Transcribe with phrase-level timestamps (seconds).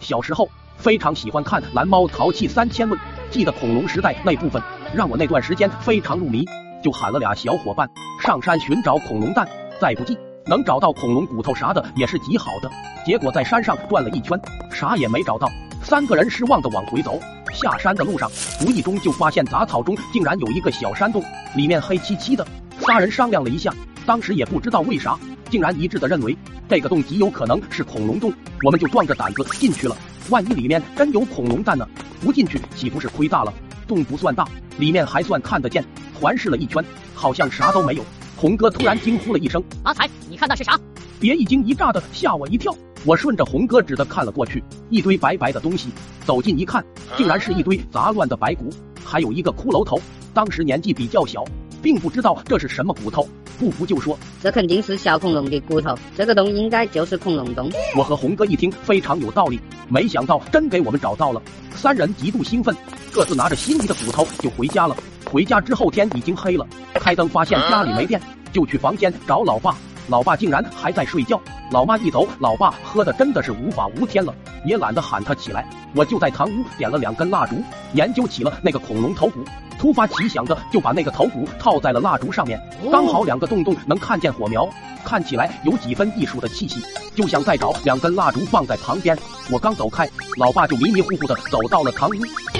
[0.00, 2.98] 小时候非常喜欢看《蓝猫淘气三千问》，
[3.30, 4.60] 记得恐龙时代那部分，
[4.94, 6.44] 让我那段时间非常入迷，
[6.82, 7.88] 就喊了俩小伙伴
[8.20, 9.46] 上山寻找恐龙蛋，
[9.80, 12.70] 再不济能找到恐龙骨头啥的也是极好的。
[13.04, 14.40] 结果在山上转了一圈，
[14.72, 15.48] 啥也没找到，
[15.82, 17.20] 三个人失望的往回走。
[17.52, 18.30] 下山的路上，
[18.64, 21.22] 无意中就发现杂草中竟然有一个小山洞，
[21.54, 22.46] 里面黑漆漆的。
[22.78, 23.74] 仨人商量了一下，
[24.06, 25.18] 当时也不知道为啥，
[25.50, 26.36] 竟然一致的认为
[26.68, 28.32] 这个洞极有可能是恐龙洞，
[28.62, 29.96] 我们就壮着胆子进去了。
[30.28, 31.86] 万一里面真有恐龙蛋呢？
[32.20, 33.52] 不进去岂不是亏大了？
[33.88, 34.46] 洞不算大，
[34.78, 35.84] 里面还算看得见。
[36.14, 38.04] 环视了一圈，好像啥都没有。
[38.36, 40.78] 红哥突然惊呼了一声：“阿才，你看那是啥？”
[41.18, 42.72] 别一惊一乍的，吓我一跳。
[43.04, 45.88] 我顺着红哥指的看了过去，一堆白白的东西。
[46.24, 46.84] 走近一看，
[47.16, 48.70] 竟然是一堆杂乱的白骨，
[49.04, 49.98] 还有一个骷髅头。
[50.32, 51.44] 当时年纪比较小，
[51.82, 53.28] 并不知道这是什么骨头。
[53.58, 57.70] 不服就说，这肯定是小恐龙的骨头，这个洞应该就是恐龙洞。
[57.94, 61.42] 我和红哥一听非常有道理，没想到真给我们找到了。
[61.74, 62.74] 三人极度兴奋，
[63.12, 64.96] 各自拿着心仪的骨头就回家了。
[65.30, 69.76] 回家之后天已经黑了，开灯发现家里没电，就去房间找老爸。
[70.08, 71.40] 老爸竟然还在睡觉，
[71.70, 75.68] 老妈一走，老爸喝的真的是无法无天了，也懒得喊他起来。
[75.94, 77.54] 我就在堂屋点了两根蜡烛，
[77.92, 79.44] 研究起了那个恐龙头骨。
[79.80, 82.60] 突发奇想的就把那个头骨套在了蜡烛上面，
[82.92, 84.68] 刚好两个洞洞能看见火苗，
[85.02, 86.84] 看起来有几分艺术的气息。
[87.14, 89.16] 就想再找两根蜡烛放在旁边。
[89.50, 92.12] 我刚走开，老爸就迷迷糊糊的走到了堂屋，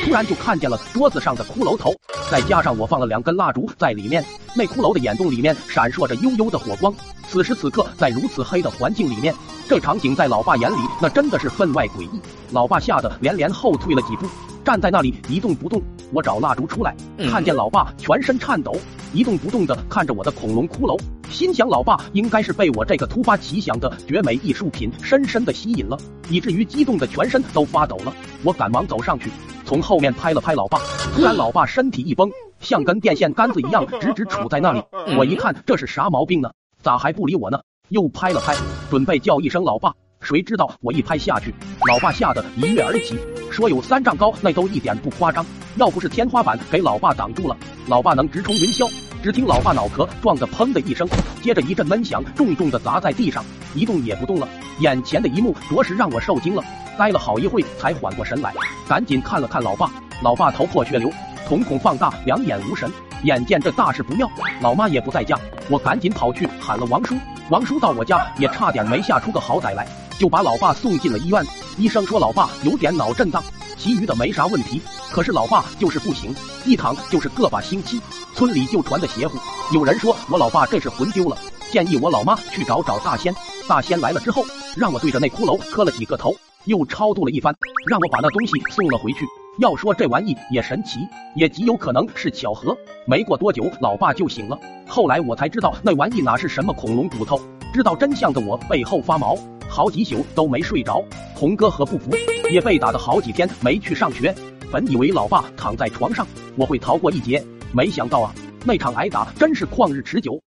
[0.02, 1.92] 突然就看见了桌子上的骷髅头，
[2.30, 4.24] 再加上我放了两根蜡烛在里面，
[4.56, 6.90] 那骷髅的眼洞里面闪烁着幽幽的火光。
[7.28, 9.34] 此时此刻，在如此黑的环境里面，
[9.68, 12.20] 这场景在老爸眼里那真的是分外诡异。
[12.50, 14.26] 老爸吓得连连后退了几步，
[14.64, 15.82] 站在那里一动不动。
[16.12, 16.94] 我找蜡烛出来，
[17.30, 18.76] 看见老爸全身颤抖，
[19.12, 25.96] 一动不动的看着我的恐龙骷髅，心想老爸应该是被我这个突发奇想的绝美艺术品深深的吸引了，
[26.28, 28.12] 以至于激动的全身都发抖了。
[28.42, 29.30] 我赶忙走上去，
[29.64, 30.78] 从后面拍了拍老爸，
[31.14, 32.30] 突然老爸身体一崩，
[32.60, 34.82] 像根电线杆子一样直直杵在那里。
[35.16, 36.50] 我一看这是啥毛病呢？
[36.82, 37.60] 咋还不理我呢？
[37.90, 38.56] 又拍了拍，
[38.88, 41.54] 准备叫一声老爸，谁知道我一拍下去，
[41.86, 43.18] 老爸吓得一跃而起，
[43.50, 45.44] 说有三丈高，那都一点不夸张。
[45.76, 48.90] 要不是天花板给老爸挡住了，老爸能直冲云霄。
[49.22, 51.06] 只听老爸脑壳撞得砰的一声，
[51.42, 53.44] 接着一阵闷响，重重的砸在地上，
[53.74, 54.48] 一动也不动了。
[54.80, 56.64] 眼前的一幕着实让我受惊了，
[56.98, 58.52] 呆了好一会才缓过神来，
[58.88, 59.90] 赶紧看了看老爸，
[60.22, 61.10] 老爸头破血流，
[61.46, 62.90] 瞳孔放大，两眼无神。
[63.24, 64.26] 眼见这大事不妙，
[64.62, 65.38] 老妈也不在家，
[65.68, 67.14] 我赶紧跑去喊了王叔。
[67.50, 69.86] 王叔到我家也差点没吓出个好歹来，
[70.18, 71.44] 就把老爸送进了医院。
[71.76, 73.44] 医生说老爸有点脑震荡，
[73.80, 74.80] 其余的没啥问题。
[75.10, 76.34] 可是老爸就是不醒，
[76.66, 77.98] 一躺就是个把星期。
[78.34, 79.38] 村里就传的邪乎，
[79.74, 81.36] 有人说我老爸这是魂丢了，
[81.72, 83.34] 建议我老妈去找找大仙。
[83.66, 84.44] 大仙来了之后，
[84.76, 86.32] 让我对着那骷髅磕了几个头，
[86.64, 87.54] 又超度了一番，
[87.88, 89.26] 让我把那东西送了回去。
[89.58, 91.00] 要说这玩意也神奇，
[91.34, 92.76] 也极有可能是巧合。
[93.06, 94.58] 没过多久，老爸就醒了。
[94.86, 97.40] 后来我才知道那玩意哪是什么恐龙骨头。
[97.72, 99.36] 知道真相的我背后发毛，
[99.70, 101.02] 好几宿都没睡着。
[101.34, 102.10] 红哥和不服
[102.50, 104.34] 也被打的好几天没去上学。
[104.70, 106.26] 本以为老爸躺在床上
[106.56, 107.42] 我会逃过一劫，
[107.72, 110.38] 没想到啊，那场挨打真是旷日持久。